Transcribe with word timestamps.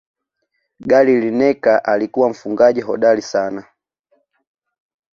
gary 0.79 1.17
lineker 1.21 1.81
alikuwa 1.85 2.29
mfungaji 2.29 2.81
hodari 2.81 3.21
sana 3.21 3.63